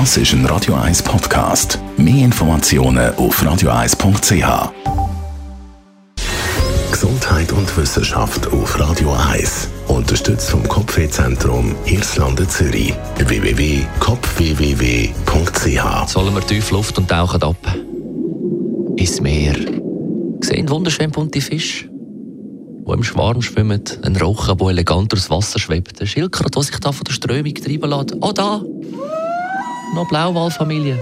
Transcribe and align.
Das 0.00 0.16
ist 0.16 0.32
ein 0.32 0.44
Radio 0.46 0.74
1 0.74 1.04
Podcast. 1.04 1.78
Mehr 1.96 2.24
Informationen 2.24 3.14
auf 3.14 3.40
radio1.ch. 3.40 4.72
Gesundheit 6.90 7.52
und 7.52 7.76
Wissenschaft 7.76 8.52
auf 8.52 8.80
Radio 8.80 9.12
1. 9.12 9.68
Unterstützt 9.86 10.50
vom 10.50 10.66
Kopfwehzentrum 10.66 11.76
Irlande 11.86 12.48
Zürich. 12.48 12.92
www.kopfwww.ch. 13.18 16.08
Sollen 16.08 16.34
wir 16.34 16.44
tief 16.44 16.72
Luft 16.72 16.98
und 16.98 17.08
tauchen 17.08 17.44
ab? 17.44 17.76
Ins 18.96 19.20
Meer. 19.20 19.54
Sehen 20.40 20.68
wunderschön 20.70 21.12
bunte 21.12 21.40
Fische, 21.40 21.86
die 21.86 22.92
im 22.92 23.04
Schwarm 23.04 23.42
schwimmen. 23.42 23.84
Ein 24.02 24.16
Rochen, 24.16 24.58
der 24.58 24.68
elegant 24.70 25.12
durchs 25.12 25.30
Wasser 25.30 25.60
schwebt. 25.60 26.00
Ein 26.00 26.08
Schildkröte, 26.08 26.50
der 26.50 26.62
sich 26.64 26.80
da 26.80 26.90
von 26.90 27.04
der 27.04 27.12
Strömung 27.12 27.54
treiben 27.54 27.90
lässt. 27.90 28.16
Oh, 28.20 28.32
da! 28.32 28.60
Noch 29.94 30.08
Blauwalfamilie. 30.08 30.98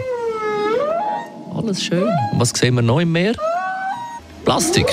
Alles 1.56 1.82
schön. 1.82 2.08
Und 2.32 2.40
was 2.40 2.50
sehen 2.50 2.74
wir 2.74 2.82
noch 2.82 3.00
im 3.00 3.12
Meer? 3.12 3.34
Plastik. 4.44 4.86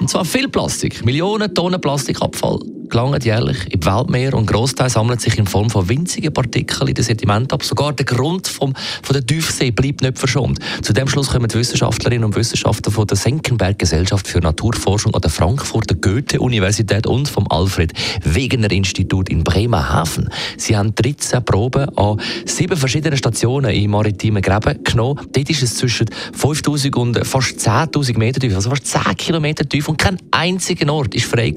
Und 0.00 0.10
zwar 0.10 0.24
viel 0.24 0.48
Plastik. 0.48 1.04
Millionen 1.04 1.54
Tonnen 1.54 1.80
Plastikabfall 1.80 2.60
gelangen 2.90 3.20
jährlich 3.22 3.64
in 3.72 3.80
die 3.80 3.86
Weltmeer 3.86 4.34
und 4.34 4.46
Großteil 4.46 4.90
sammelt 4.90 5.20
sich 5.20 5.38
in 5.38 5.46
Form 5.46 5.70
von 5.70 5.88
winzigen 5.88 6.32
Partikeln 6.32 6.88
in 6.88 6.94
den 6.94 7.04
Sediment 7.04 7.52
ab. 7.52 7.62
Sogar 7.62 7.92
der 7.92 8.04
Grund 8.04 8.48
vom, 8.48 8.74
von 9.02 9.14
der 9.14 9.24
Tiefsee 9.24 9.70
bleibt 9.70 10.02
nicht 10.02 10.18
verschont. 10.18 10.58
Zu 10.82 10.92
dem 10.92 11.08
Schluss 11.08 11.30
kommen 11.30 11.48
die 11.48 11.58
Wissenschaftlerinnen 11.58 12.24
und 12.24 12.36
Wissenschaftler 12.36 12.92
von 12.92 13.06
der 13.06 13.16
Senckenberg 13.16 13.78
Gesellschaft 13.78 14.28
für 14.28 14.40
Naturforschung 14.40 15.14
an 15.14 15.20
der 15.20 15.30
Frankfurter 15.30 15.94
Goethe-Universität 15.94 17.06
und 17.06 17.28
vom 17.28 17.46
Alfred 17.50 17.92
Wegener 18.22 18.70
Institut 18.70 19.28
in 19.28 19.44
Bremerhaven. 19.44 20.30
Sie 20.56 20.76
haben 20.76 20.94
13 20.94 21.44
Proben 21.44 21.88
an 21.96 22.20
sieben 22.44 22.76
verschiedenen 22.76 23.18
Stationen 23.18 23.70
im 23.72 23.90
maritimen 23.90 24.42
Gräben 24.42 24.82
genommen. 24.84 25.20
Dort 25.32 25.50
ist 25.50 25.62
es 25.62 25.76
zwischen 25.76 26.06
5000 26.32 26.96
und 26.96 27.26
fast 27.26 27.58
10.000 27.58 28.18
Meter 28.18 28.40
tief, 28.40 28.54
also 28.54 28.70
fast 28.70 28.86
10 28.86 29.16
Kilometer 29.16 29.68
tief 29.68 29.88
und 29.88 29.98
kein 29.98 30.18
einziger 30.30 30.92
Ort 30.92 31.14
ist 31.14 31.26
frei 31.26 31.54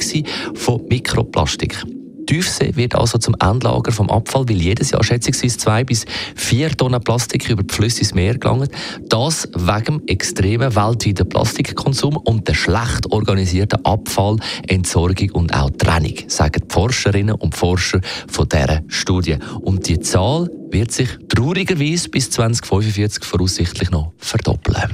von 0.55 0.81
Mikro 0.89 1.18
Mikroplastik. 1.19 1.83
Tiefsee 2.27 2.75
wird 2.75 2.95
also 2.95 3.17
zum 3.17 3.35
Endlager 3.41 3.91
vom 3.91 4.09
Abfall, 4.09 4.47
weil 4.47 4.61
jedes 4.61 4.91
Jahr 4.91 5.03
schätzungsweise 5.03 5.57
zwei 5.57 5.83
bis 5.83 6.05
vier 6.35 6.69
Tonnen 6.69 7.01
Plastik 7.01 7.49
über 7.49 7.63
die 7.63 7.73
Flüsse 7.73 8.01
ins 8.01 8.13
Meer 8.13 8.37
gelangen. 8.37 8.69
Das 9.09 9.49
wegen 9.55 9.97
dem 9.97 10.07
extremen 10.07 10.75
weltweiten 10.75 11.27
Plastikkonsum 11.27 12.17
und 12.17 12.47
der 12.47 12.53
schlecht 12.53 13.11
organisierten 13.11 13.83
Abfall, 13.83 14.37
Entsorgung 14.67 15.31
und 15.31 15.53
auch 15.53 15.71
Trennung, 15.71 16.13
sagen 16.27 16.61
die 16.63 16.73
Forscherinnen 16.73 17.35
und 17.35 17.55
Forscher 17.55 17.99
von 18.27 18.47
dieser 18.47 18.83
Studie. 18.87 19.37
Und 19.61 19.87
die 19.87 19.99
Zahl 19.99 20.49
wird 20.69 20.91
sich 20.91 21.09
traurigerweise 21.27 22.09
bis 22.09 22.29
2045 22.29 23.25
voraussichtlich 23.25 23.89
noch 23.89 24.13
verdoppeln. 24.19 24.93